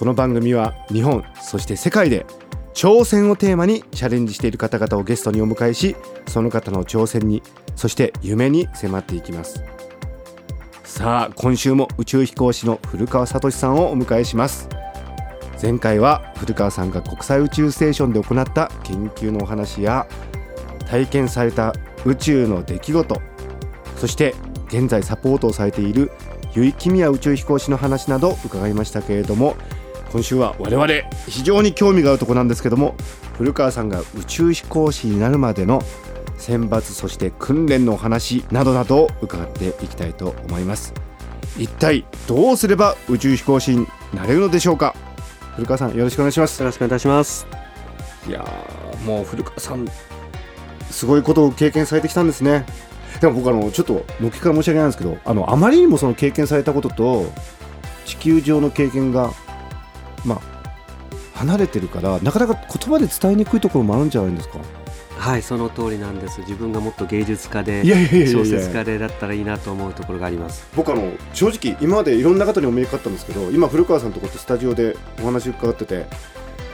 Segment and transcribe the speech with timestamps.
[0.00, 2.24] この番組は日本そして世界で
[2.72, 5.94] 挑戦をテーマにチャレンジしている方々をゲストにお迎えし
[6.26, 7.42] その方の挑戦に
[7.76, 9.62] そして夢に迫っていきます。
[10.84, 14.70] さあ今週も宇宙飛行士の古川聡さんをお迎えします。
[15.60, 20.08] 前回は古川さんが国際宇宙ステーションで行った研究のお話や
[20.88, 21.74] 体験された
[22.06, 23.20] 宇宙の出来事
[23.98, 24.34] そして
[24.68, 26.10] 現在サポートをされている
[26.54, 29.56] 結城君也宇宙飛行士の話など伺いましたけれども
[30.12, 30.86] 今週は我々。
[31.28, 32.94] 非常に興味があるところなんですけども
[33.38, 35.82] 古川さんが宇宙飛行士になるまでの
[36.36, 40.92] 選抜そして訓練のお話などなどを伺っていきたいと思います。
[41.58, 44.94] 一体どうすれば宇宙飛行士になれるのでしょうか？
[45.54, 46.60] 古川さんよろしくお願いします。
[46.60, 47.46] よろしくお願いします。
[48.28, 48.44] いや
[49.04, 49.86] もう古川さん
[50.90, 52.66] すごいことを経験されてきたんですね。
[53.20, 57.30] でも僕あのちょっとのきから申し訳ないんですけどあのあまりにもその経験されたことと
[58.06, 59.30] 地球上の経験が
[60.24, 64.58] まあ離れてるからなかなか言葉で伝えにくいところもあるんじゃないですか？
[65.18, 66.40] はいその通りなんです。
[66.40, 68.38] 自分がもっと芸術家でいやいやいやいや。
[68.38, 70.66] 小説家でだったらいいなと思うところがあります。
[70.74, 76.06] 僕あの正直今までいろんな方にお目にかかったんですけど今古川さんとこってスタジオでお話伺ってて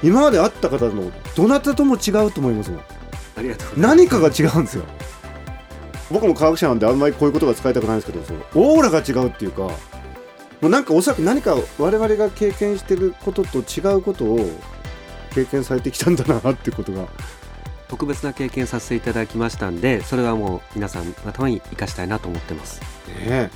[0.02, 2.80] 今まで会った方のどなたとも違うと思いますもん。
[3.36, 3.96] ありがとうございます。
[3.96, 4.84] 何かが違うんですよ。
[6.08, 9.70] 僕も科学者なんであんまりこういうことが使いたくないんですけどそのオーラが違うっていうか
[10.60, 14.38] もうなんかおそらく何か我々が経験してることと違うことを
[15.34, 17.06] 経験されてきたんだなっていうことが。
[17.88, 22.80] 特別な経験させていただきましたんでそれはもう皆さんのために生かしたいなと思ってます。
[23.24, 23.48] ね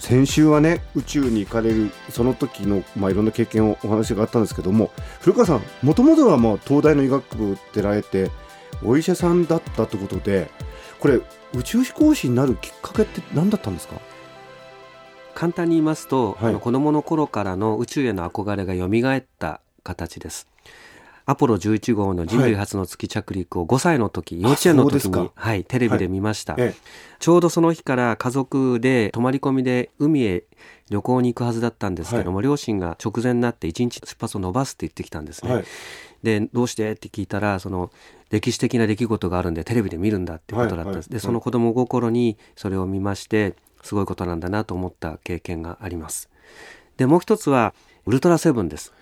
[0.00, 4.90] 先週はね宇宙に行かれるその時の、まあ、いろんな経験をお話があったんですけども
[5.20, 8.32] 古川さんもともとはまあ東大の医学部出られて
[8.84, 10.50] お医者さんだったってことで
[10.98, 11.20] これ
[11.54, 13.94] 宇宙飛行士になるきっかけって何だったんですか？
[15.36, 16.48] 簡単に言いますと、はい。
[16.48, 20.48] あの子供の頃からの宇宙への憧れが蘇った形です。
[21.26, 26.72] アポロ11号の人類初の月着陸を5歳の時、幼稚園の時に、はい、テレビで見ました、え
[27.18, 30.44] ちょうどその日から家族で泊まり込みで海へ
[30.88, 35.64] 旅行に行くはずだったんですけども、両親が直前になって1日出発を延ばすって言ってきたんですね、はい。
[36.22, 36.92] でどうして？
[36.92, 37.90] って聞いたらその
[38.30, 41.12] 歴史的な出来事があるんでテレビで見るんだっていうことだったんです、はいはい。
[41.14, 46.28] でその子供心にそれを見ましてすごいことなんだなと思った経験があります。
[46.98, 47.74] でもう一つは
[48.04, 48.92] ウルトラセブンです。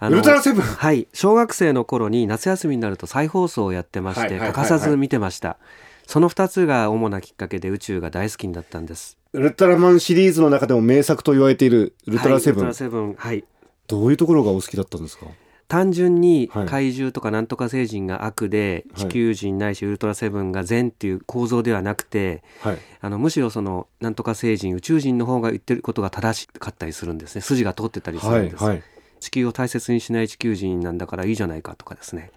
[0.00, 0.62] ウルトラセブン？
[0.62, 1.08] はい。
[1.12, 5.58] 小学生の頃に夏休みになると再放送をやってまして、欠かさず見てました。
[6.06, 9.18] その2つが主なきっかけで宇宙が大好きになったんです。
[9.32, 13.44] ウルトラマンシリーズの中でも名作と言われているウルトラセブン、はい、ウルトラセブンはい。
[13.88, 15.26] どういうところがお好きだったんですか？
[15.68, 16.66] 単純にはい。
[16.66, 19.08] 怪獣とかなんとか星人が悪で、はい。
[19.08, 22.78] 地球人ないしウルトラセブンが善っていう構造ではなくてはい。
[23.00, 27.42] あのむしろそのなんとか星人宇宙人の方が言ってることが正しかったりするんですね。
[27.42, 28.82] 筋が通ってたりするんです、はいはい。
[29.20, 32.30] 地球を大切にしない地球人なんだからいいじゃないかとかですね。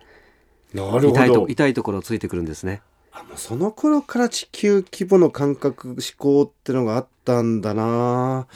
[0.74, 2.82] なるほ痛いとど痛いところをついてくるんですね
[3.14, 8.48] あもうその頃から地球規模の感覚思考ってのがあったんだな。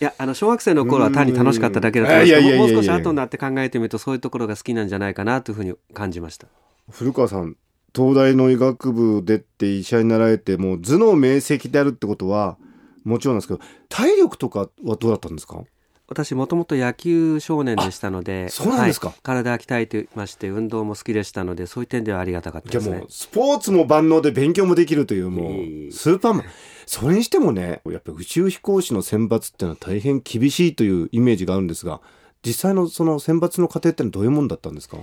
[0.00, 2.42] いやあの小学生の頃は単に楽しかっただけだったんです。
[2.42, 6.48] けどもう少し後になって考えてみるとそういうところが好きなんじゃないかなというふうに感じました。
[6.90, 7.56] 古川さん
[7.94, 12.56] 東大の医学部出て医者になられてもう頭脳明晰であるってことは
[13.04, 15.62] もちろんなんですけど体力とかはどうだったんですか？
[16.10, 19.10] 私もともと野球少年でしたのでそうなんですか。
[19.10, 19.16] はい。
[19.22, 23.04] 体鍛えてまして運動も好きでしたのでそういう点ではありがたかったですね。
[23.08, 26.44] スポーツも万能で勉強もできるというもいいうスーパーマン。
[26.84, 32.00] それにしてもねやっぱり宇宙飛行士の選抜っていうのは大変厳しいというイメージがあるんですが
[32.44, 34.96] 実際のその選抜の過程ってのはどういうもんだったんですか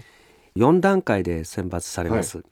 [0.57, 2.43] ？4段階で選抜されます、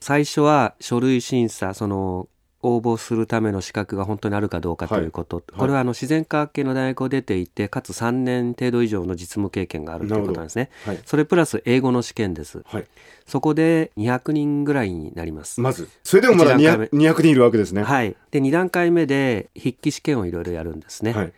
[0.00, 2.26] 最初は書類審査その
[2.62, 5.58] 応募するための資格が本当にあるかどうかということ、はい。
[5.58, 10.70] これはあの自然科学系の大学を出ていてかつ3年程度以上の実務経験があるということなんですね。
[10.84, 10.98] はい。
[11.04, 12.62] それプラス英語の試験です。
[12.64, 12.86] はい。
[13.26, 15.88] そこで200人ぐらいになります、まず。
[16.04, 17.82] それでもまだ一段階 200, 200人いるわけですね。
[17.82, 18.16] はい。
[18.30, 21.32] で2段階目で筆記試験をいろいろやるんですね、はい。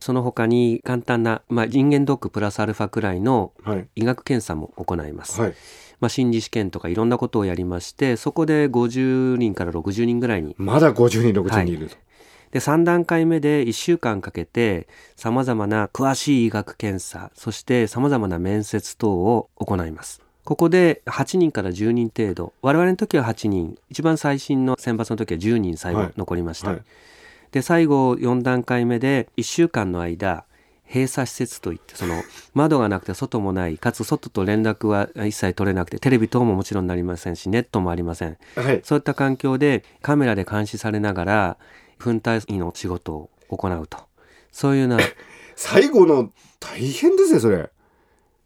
[0.00, 3.88] その他に簡単な、まあ、人間ドックプラスアルファくらいのはい。
[3.96, 5.54] 医学検査も行います、はい
[6.04, 11.96] まあ、心理試験とかいろんなことをやりましてそこで50人から60人ぐらいにまだ50人60人いると、
[12.50, 14.86] で3段階目で1週間かけて
[15.16, 20.20] さまざまな詳しい医学検査そしてさまざまな面接等を行います。
[20.44, 26.82] ここで8人から10人程度我々の時は8人一番最新の選抜の時は10人最後残りました、はい。
[27.50, 30.44] で最後4段階目で1週間の間
[30.86, 32.22] 閉鎖施設といってその
[32.52, 38.36] 窓がなくて外もないかつ外と連絡は一切取れなくてテレビ等ももちろんなりませんしネットもありません。
[38.56, 38.80] はい。
[38.84, 41.56] そういった環境でカメラで監視されながら
[42.02, 43.98] 粉体医の仕事を行うと。
[44.52, 44.98] そういうような
[45.56, 47.70] 最後の大変ですねそれ。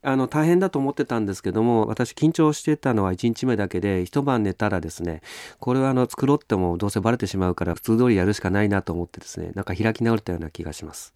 [0.00, 5.22] あの大変だと思ってたんですけども私緊張してたのは1日目だけで一晩寝たらですね
[5.58, 11.12] これはあの作ろうってもどうせバレてしまうから普通通りやるしかないなと思ってですねなんか開き直れたような気がします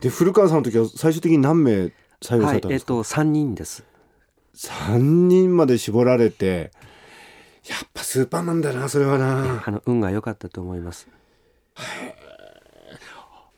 [0.00, 1.72] で古川さんの時は最終的に何名
[2.20, 3.84] 採用さはいえっれたんですか、と3人です。
[4.54, 6.70] 3人まで絞られて
[7.68, 9.62] やっぱスーパーマンだなそれはな。
[9.64, 11.08] あの運が良かったと思います。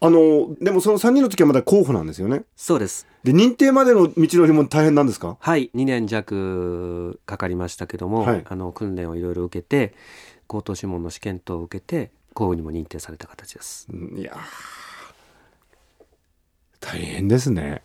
[0.04, 2.42] あのでもその3人の時はまだ候補なんですよね？
[2.56, 3.06] そうです。
[3.22, 5.36] で認定までの道のりも大変なんですか？
[5.38, 8.44] はい2年弱かかりましたけども、はい。
[8.48, 9.94] あの訓練をいろいろ受けて
[10.48, 13.86] 高等諮問の試験等を受けて候補にも認定された形です。
[13.92, 14.36] うんいやー
[16.92, 17.82] 大変ですね。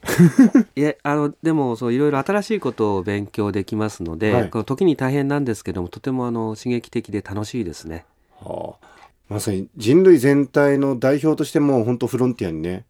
[0.75, 4.49] いえあのでもそういろいろ新しいことを勉強できますので、はい。
[4.49, 8.05] この時に大変なんですけどもとてもあの刺激的で楽しいですね。
[8.41, 8.87] はあ。
[9.29, 12.85] まさに人類全体の代表としても本当フロンティアにね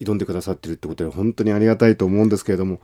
[0.00, 2.80] 挑んでくださってるってことで本当にありがたいと思うんですけれども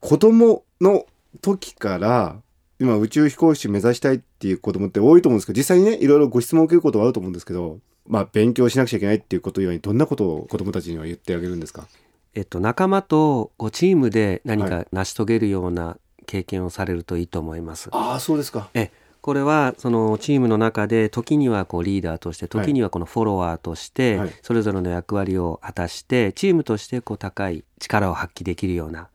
[0.00, 1.06] 子供の
[1.40, 2.36] 時から
[2.80, 7.78] 今宇宙飛行士目指したいっていう子供って多いと思うんですけど実際にねいろいろご質問を受けることはあると思うんですけど
[8.08, 11.86] まあ勉強しなくちゃいけないっていうこと以外にどんなことを子供たちには言ってあげるんですか？
[12.34, 18.70] えっと仲間とチームで何はか成し遂げるような経験をされるといいと思います、ああそうですか。
[18.74, 18.90] え
[19.20, 24.30] これはそのチームの中で時にはこうリーダーとして時にはこのフォロワーとしてはい。
[24.42, 29.08] それぞれの役割を果たしてチームとしてこう高い力を発揮できるような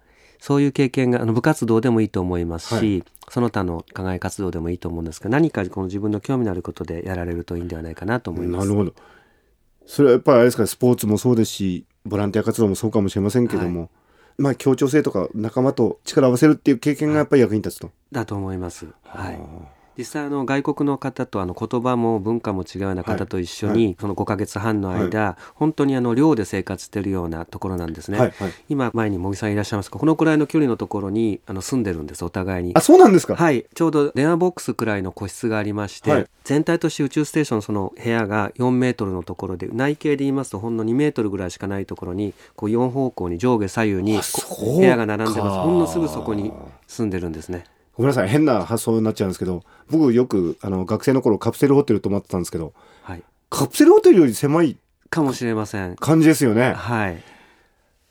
[0.44, 8.68] そういう経験があの部活動でもいいと思いますし、はその他の課外活動でもいいと思うんですが何かこの自分の興味のあることでやられるといいんではないかなと思います。
[8.68, 8.94] なるほど
[9.86, 13.90] それはやっぱりあれですかスポーツもそうですしボランティア活動もそうかもしれませんけども、
[14.38, 18.88] まあ協調性とか仲間と力を合わせるっていう経験がやっぱり役に立つと、だと思います。
[19.06, 19.40] はい。
[19.98, 23.98] 実際あの外国の方とあの言葉も文化も違うような方と一緒に、はい。
[24.00, 28.18] その5ヶ月半の間、本当にあの寮で生活しているようなところなんですね。
[28.18, 28.32] はい。
[28.32, 28.52] はい。
[28.70, 29.92] 今前に茂木さんいらっしゃいます。
[29.92, 32.74] がこのくらいの距離のところにあの住んでるんですお互いに。
[32.76, 32.82] あ。
[32.82, 36.26] そうなんですか、はい、ちょうど電話ボックスくらいの個室がありまして、はい。
[36.44, 44.20] 全体として宇宙ステーションのその部屋が4メートルのところで内径で言いますとほんの2メートルぐらいしかないところにこう4方向に上下左右に
[44.78, 45.58] 部屋が並んでます。
[45.60, 46.52] ほんのすぐそこに
[46.88, 47.66] 住んでるんですね。
[47.96, 52.74] ごめんなさい変な発想になっちゃうんですけど僕よくあの学生の頃カプセルホテル泊まってたんですけど
[53.04, 54.78] はい、カプセルホテルより狭い
[55.14, 55.96] かもしれません。
[55.98, 56.74] 感じですよね。
[56.74, 57.24] はい、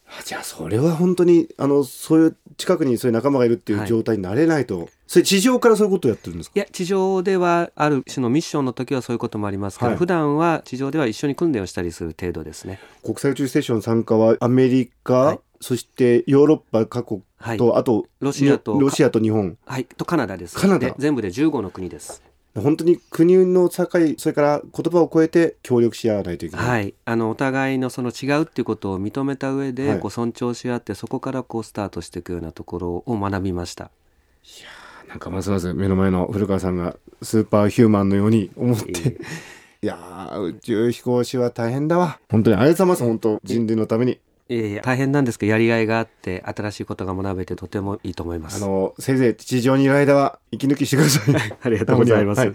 [0.06, 6.52] あじゃあそれは本当にあのそういう近くにそういう仲間がいるっていう状態になれないと、それ地上からそういうことをやってるんですか？
[6.56, 9.98] いや地上ではある種のミッションの時はそういうこともありますけど、はい。
[9.98, 12.80] 普段は地上では一緒に訓練をしたりする程度ですね。
[13.02, 15.40] 国際宇宙ステーション参加はアメリカ、はい。
[15.60, 19.58] そしてヨーロッパ各国と、あとロシアとロシアと日本。
[19.66, 20.56] はい、とカナダです。
[20.56, 20.88] カナダ。
[20.88, 22.22] で全部で15の国です。
[22.54, 23.86] 本当に国の境
[24.16, 30.00] それから言葉を超えて協力し合わないといけない、はい、あのお互いのその違うっていうことを認めた上で、はい。
[30.00, 33.90] こう尊重し合ってそこからこうスタートしていくようなところを学びました。
[35.12, 39.18] なんかますます目の前の古川さんがスーパーヒューマンのように思って、
[39.82, 42.18] いやー宇宙飛行士は大変だわ。
[42.30, 44.12] 本当にありがとうございます本当人類のために。
[44.12, 48.64] いえいえ大変なんですけどやりがいがあって新しいことが学べてとてもいいと思います。
[48.64, 51.56] あのせいぜい地上にいる間は息抜きしてください。
[51.60, 52.38] ありがとうございます。
[52.38, 52.52] はい。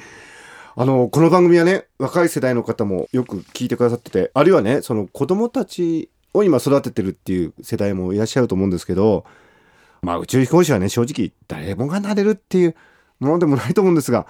[0.75, 9.25] あのこの番組はね若い世代の方もよく聞いてくださっててあるいはねその子供たちを今育ててるっていう世代もいらっしゃると思うんですけど
[10.01, 12.75] まあ宇宙飛行士はね正直誰もがなれるっていう
[13.19, 14.27] ものでもないと思うんですが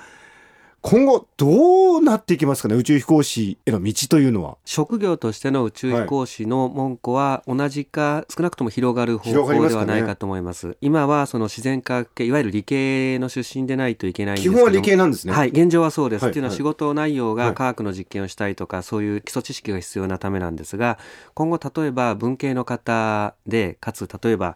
[0.82, 4.58] 今後どうなっていきますかね宇宙飛行士への道というのは。
[4.64, 10.78] 職業としての宇宙飛行士の門戸は同じか少なくとも広がる方向ではないかと思います。
[10.80, 15.34] 今はその自然科学系いわゆる理系の出身でないといけないんです基本は理系なんですね。
[15.34, 16.22] はい、現状はそうです。
[16.22, 21.00] はいっていうのははい仕事内容はいが科学の実験をしたいとか、そういう基礎知識が必要なためなんですが、
[21.34, 24.56] 今後例えば文系の方で、かつ例えば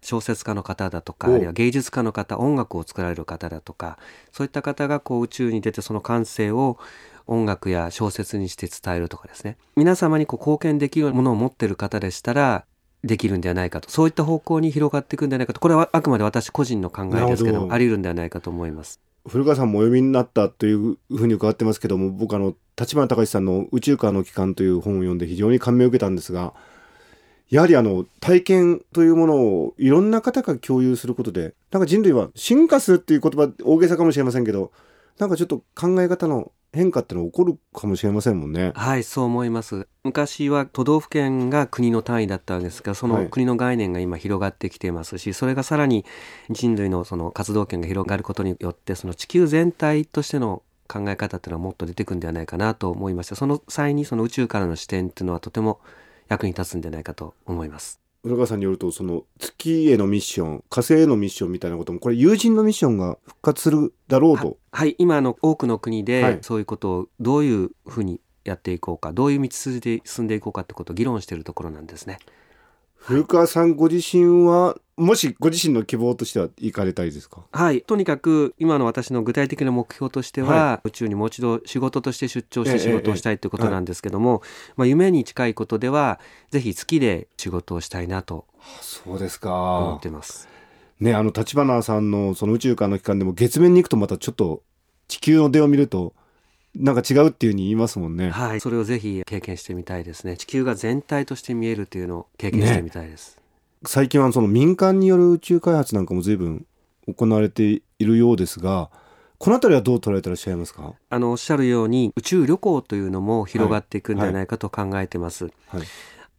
[0.00, 3.98] 小説家の方だとか、おあるいは芸術家の方、音楽を作られる方だとか、
[4.32, 6.78] そういった方がこう宇宙に出てその感性を
[7.26, 9.56] 音楽や小説にして伝えるとかですね。
[9.76, 12.64] 皆様にこう貢献できるものを持っている方でしたら、
[13.04, 13.90] できるんではないかと。
[13.90, 15.60] そういった方向に広がっていくんではないかと。
[15.60, 19.00] これはあくまで私個人の考えですけど、なるほどあり得るんではないかと思います。
[19.28, 26.54] 古川さんもお読みになったというふうに伺ってますけども僕あの立花隆さんの「宇宙からの帰還」という本を読んで非常に感銘を受けたんですが
[27.50, 34.70] やはりあの体験というものをいろんな方が共有することでなんか人類は進化するっていう言葉大げさかもしれませんけど
[35.18, 38.72] なんかちょっと考え方の変化ってのは起こるかもしれませんもんね。
[38.74, 39.88] はい、そう思います。
[40.04, 46.04] 昔は都道府県が国の単位だったわけですが、そはいの国の概念が今広がってきていますし、それがさらに
[46.50, 53.34] 人類のその活動圏が広がることによって、その地球全体としての考え方っていうのはもっと出てくるんではないかなと思いました。
[53.34, 55.80] その際にその宇宙からの視点っていうのはとても
[56.28, 58.00] 役に立つんじゃないかと思います。
[58.22, 64.58] 古川さんによるとその月へのミッション火星へのミッションみたいなこともこれ友人のミッションが復活するだろうと。
[64.72, 72.18] はい、今あの多くの国はいでそういうことをどういうふうにやっていこうか、どういう道筋で進んでいこうかってことを議論しているところなんですね。
[72.96, 77.42] 古川さんご自身はもしご自身の希望としては行かれたいですか？
[77.52, 84.42] はい、とにかく今の私の具体的な目標としては、は宇宙にもう一度仕事として出張しええて仕事をしたいということなんですけども、
[84.76, 86.18] まあ、夢に近いことでは
[86.50, 88.46] ぜひ月で仕事をしたいなと
[88.80, 90.02] そうです思っか。
[90.02, 90.48] てます。
[91.00, 94.62] ねあの立花さんのその宇宙からの期間でも月面に行くとまたちょっと
[95.06, 96.12] 地球の出を見ると
[96.74, 98.30] なんか違うっていうふうに言いますもんね。
[98.30, 100.36] はい、それをぜひ経験してみたいですね。
[100.36, 103.38] 地球が全体として見えるというのを経験してみたいです。
[103.86, 106.66] 最近はその民間による宇宙開発なんかも随分
[107.06, 108.90] 行われているようですが
[109.38, 110.94] この辺りはどう捉えてらっしゃいますか？
[111.10, 115.44] あのおっしゃるように宇宙旅行というのも広がっていくんじゃないかと考えてます。
[115.68, 115.82] はい。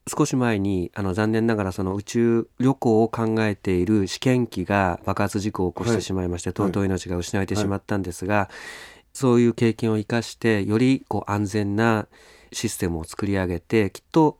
[0.06, 6.88] 少し前にあの残念ながらその宇宙旅行を考えている試験機が爆発事故を起こしてしまいまして、尊い。
[6.88, 8.50] 命が失われてしまったんですが、
[9.14, 12.08] そういう経験を生かしてよりこう安全な
[12.52, 14.38] システムを作り上げてきっと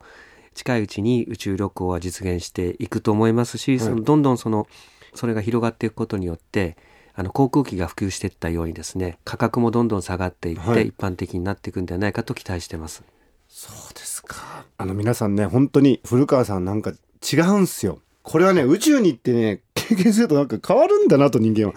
[0.54, 4.66] 近いうちに宇宙旅行は実現していくと思いますし、そのどんどんその
[5.14, 6.76] それが広がっていくことによって
[7.14, 10.88] あの航空機が普及していったようにですね価格もどんどん下がっていって、はい。
[10.88, 13.02] 一般的になっていくんではないかと期待してます。
[13.48, 14.66] そうですか。
[14.78, 16.92] あの皆さんね本当に古川さんなんか
[17.32, 18.00] 違うんすよ。
[18.22, 21.74] これはね宇宙に行ってね経験するとなんか変わるんだなと人間は。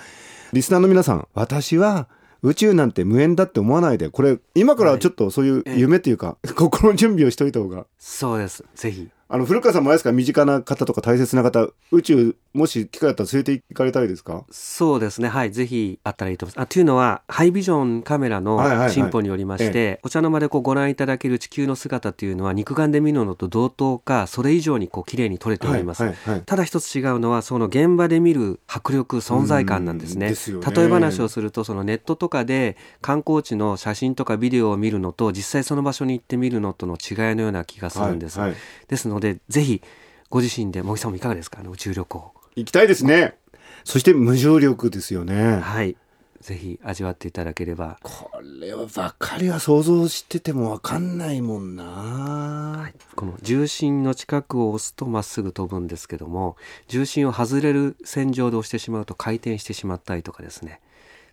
[0.51, 2.07] リスナーの皆さん私は
[2.43, 4.09] 宇宙なんて無縁だって思わないで。
[4.09, 7.85] これ今からはちょっとそういう夢というか、 心の準備をしといた方が。
[7.97, 8.63] そうです。
[8.75, 10.11] ぜひあの古川さんもあれですか？
[10.11, 14.45] 身近な方とか大切な方宇宙もし機会あったら連れて行かれたいですか？
[14.51, 15.27] そうですね。
[15.27, 15.51] はい。
[15.51, 16.63] ぜひあったらいいと思います。
[16.63, 26.03] あ、というのは、ハイビジョンカメラのはいはいはい進歩によりまして、えお茶の間でこうご覧いただける地球の姿というのは、肉眼で見るのと同等か、それ以上にこう綺麗に撮れております。
[26.03, 30.27] はいはいはいただ一つ違うのは、その現場で見る迫力、存在感なんですね。
[30.27, 38.39] うんですよね例え話をすると、そのネットとかで観光地の写真とかビデオを見るのと、実際その場所に行って見るのとの違いのような気がするんです。
[38.39, 39.81] はいはいですので、ぜひ、
[40.29, 41.59] ご自身で、茂木さんもいかがですか？
[41.61, 42.33] あの宇宙旅行。
[42.55, 43.37] 行きたいですね。
[43.83, 45.57] そして無重力ですよね。
[45.59, 45.95] はい。
[46.41, 47.97] ぜひ味わっていただければ。
[48.03, 56.57] これはばっかりは想像しててもわかんないもんな、この重心の近くを押すとまっすぐ飛ぶんですけども
[56.89, 60.81] 重心を外れる線上で押してしまうと回転してしまったりとかですね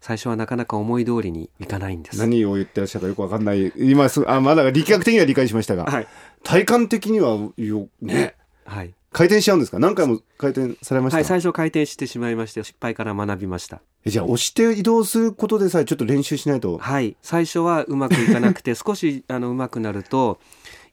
[0.01, 2.19] 最初はなかなか思い通りにいかないんです。
[2.19, 3.73] 何を言ってらっしゃるかよくわかんない。
[3.77, 6.09] 今すあまだ力学的には理解しましたが、はい、
[6.43, 8.35] 体感的にはよね。
[8.65, 8.95] はい。
[9.13, 9.79] 回転しちゃうんですか？
[9.79, 13.83] 何回も回転されました、はい、最初回転してしまいまして失敗から学びました。
[14.05, 16.79] えじゃあ押して移動することでさえちょっと練習しないと。
[16.79, 20.39] はい、最初はうまくいかなくて 少しあのうまくなると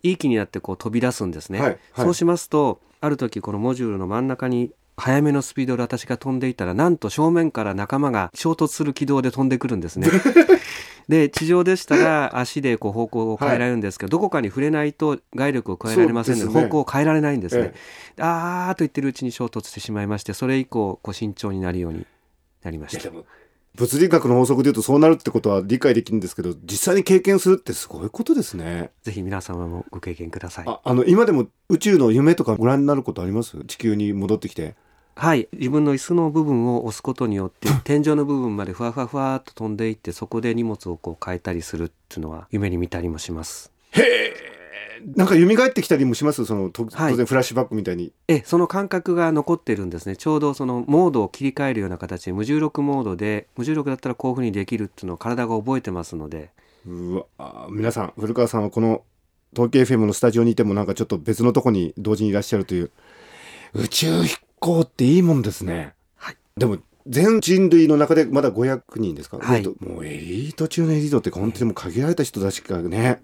[0.04, 1.80] いい気になってこう飛び出すんですね、はいはい。
[1.96, 10.10] そうしますとある時このモジュールの真ん中に速めのスピードで私が飛んでいたらなんと正面から仲間が衝突する軌道で飛んでくるんですね。
[11.08, 17.72] で地上でしたら足でこう方向を変えられるんですけど、どこかに触れないと外力を加えられませんのでね方向を変えられないんですね、
[18.18, 22.06] えあーっと言ってるうちに衝突してしまいましてそれ以降こう慎重になるように
[22.64, 23.10] なりました。
[23.76, 28.90] 物理学の法則で言うとそうなるってことは理解できるんですけど実際に経験するってすごいことですね。
[29.04, 30.66] ぜひ皆様もご経験ください。
[30.68, 33.64] ああの今でも宇宙の夢とかご覧になることあります？
[33.66, 34.76] 地球に戻ってきて
[35.18, 35.48] はい。
[35.52, 43.72] 自分の椅子の部分を押すことによって 天井の部分までふわふわふわっと飛んでいってそこで荷物をこう変えたりするっていうのは夢に見たりもします。
[45.16, 46.46] なんか蘇ってきたりもします？
[46.46, 50.16] その当然フラッシュバックみたいに、えその感覚が残ってるんですね。
[50.16, 56.52] ちょうどそのモードを切り替えるような形で無重力モードで無重力だったらこういうふうにできるっていうのを体が覚えてますので。
[56.88, 59.04] うわあ皆さん古川さんはこの
[59.54, 62.92] 東京 FM のスタジオにいてもなんかちょっと別のとこに同時にいらっしゃるという
[63.74, 69.66] 宇宙飛行っていいもんですね、はい、でも全人類の中でまだ500人ですか、はい。
[69.66, 73.22] もうエリート中のエリートって本当にもう限られた人たちがね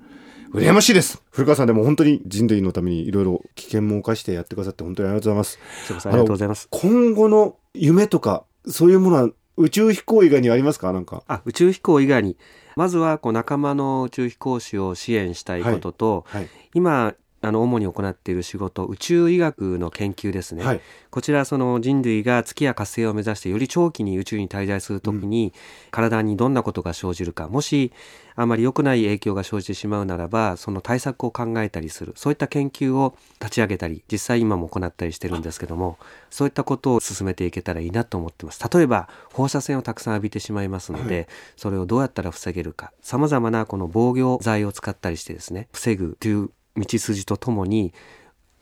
[0.53, 1.21] 羨ましいです。
[1.31, 5.55] 古川さんでも本当に人類のためにいろいろ危険も冒してやってくださって本当にありがとうござい
[5.89, 6.07] ます。
[6.07, 6.67] ありがとうございます。
[6.69, 10.93] 今後の夢とかそういうものは宇宙飛行以外にありますか？
[10.93, 11.23] なんか。
[11.27, 12.37] あ宇宙飛行以外に。
[12.75, 16.47] まずはこう仲間の宇宙飛行士を支援したいことと、はい。
[16.73, 20.81] 今あの主に行っている仕事宇宙医学の研究ですね、はい。
[21.11, 25.53] こちらその人類が月や火星を目指してより長期に宇宙に滞在するときに、
[25.91, 27.91] 体にどんなことが生じるかもし
[28.35, 32.13] あまり良くない影響が生じてしまうならばその対策を考えたりする。
[32.15, 35.97] そういった研究を立ち上げたり実際今も行ったりしてるんですけども
[36.29, 38.61] そういったことを進めていけたらいいなと思ってます。
[38.73, 42.93] 例えば放射線をたくさん浴びてしまいますので、それをどうやったら防げるか。
[43.01, 47.93] さまざまなこの防御剤を使ったりしてですね防ぐという道筋とともに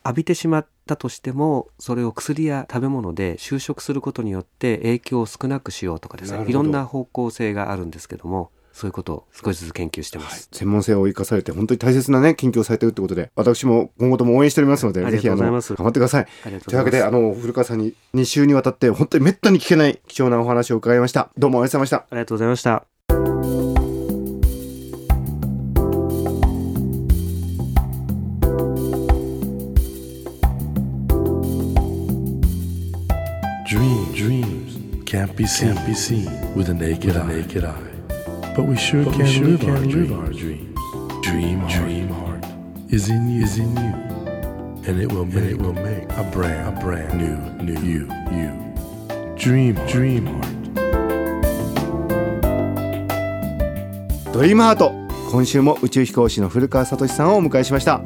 [0.04, 10.48] 浴びてしまったとしてもそれを薬や食べ物で収縮することによって影響を少なくしようとかですねいろんな方向性があるんですけどもそういうことを少しずつ研究してます。
[10.52, 16.28] 専門性を生かされて本当に大切なね研究をされてるってことで私も今後とも応援しておりますのでぜひあの頑張ってください。
[16.66, 21.30] というわけであの古川さんに2週にわたって本当にめったに聞けない貴重なお話を伺いました。
[21.38, 21.98] どうもありがとうございました。
[21.98, 22.86] ありがとうございました。
[35.22, 37.28] Can't be seen, can't be seen with a naked, eye.
[37.28, 37.80] naked eye.
[38.56, 40.12] But we sure But can, we sure live, can our live dreams.
[40.14, 40.80] our dreams.
[41.22, 42.44] Dream, dream heart
[42.90, 43.94] is in you, is in you,
[44.88, 48.50] and it will make, it will make a brand, a brand new, new you, you.
[49.38, 50.58] Dream, dream heart.
[54.34, 54.92] ドリームハート
[55.30, 58.02] 今週も宇宙飛行士の古川聡さんをお迎えしました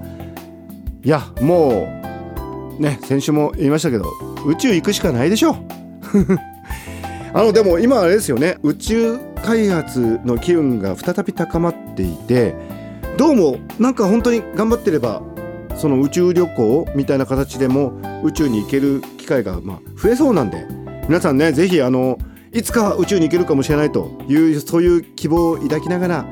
[1.04, 1.88] いやも
[2.80, 4.12] うね先週も言いましたけど
[4.46, 6.55] 宇宙行くしかないでしょう
[7.36, 8.58] あのでも今あれですよね。
[8.64, 12.56] 宇宙開発の機運が再び高まっていて
[13.18, 15.22] どうもなんか本当に頑張ってれば
[15.76, 17.92] その宇宙旅行みたいな形でも
[18.24, 20.66] 宇宙に行ける機会がまあ増えそうなんで
[21.10, 22.18] 皆さんねぜひあの
[22.54, 26.26] いつか宇宙に行けるかもしれないというそういう希望を抱きながら、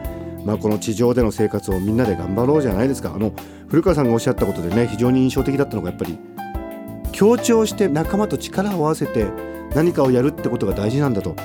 [0.45, 3.11] まあ、この地上での生活をみんなで頑張ろうじゃないですか。
[3.13, 3.33] あの
[3.67, 6.17] 古川さんがおっしゃったことでね非常に印象的だったのがやっぱり
[7.11, 11.35] 協調して仲間と力を合わせて何かをやるってことが大事なんだと。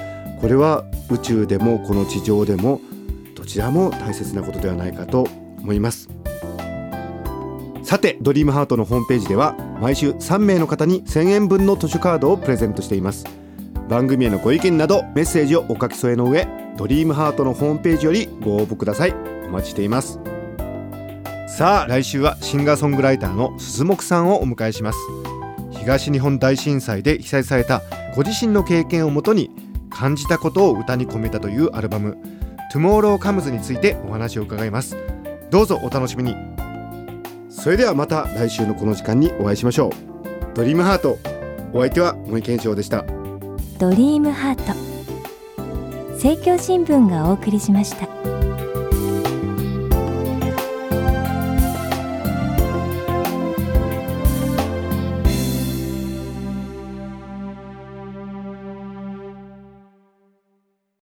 [0.41, 2.81] これは宇宙でもこの地上でも
[3.35, 5.27] どちらも大切なことではないかと
[5.59, 6.09] 思います。
[7.83, 13.25] さてドリームハートのホームページでは毎週3名の方に1000円分の図書カードをプレゼントしています。
[13.89, 19.15] 番組へのご意見などメッセージをお書き添えの上ドリームハートのホームページよりご応募ください。
[19.47, 20.21] お待ちしています。
[21.49, 24.99] さあ来週はシンガーソングライターの鈴木さんをお迎えします。
[25.81, 27.83] 東日本大震災で被災された
[28.15, 29.51] ご自身の経験をもとに
[29.91, 32.19] 感じたことを歌に込めたというアルバム
[32.73, 34.97] 「Tomorrow Comes」についてお話を伺います。
[35.51, 36.35] どうぞお楽しみに。
[37.49, 39.93] それではまた来週のこの時間にお会いしましょう。
[40.55, 41.19] ドリームハート
[41.73, 43.05] お相手は森健翔でした。
[43.79, 44.89] ドリームハート
[46.13, 48.28] 政教新聞がお送りしました。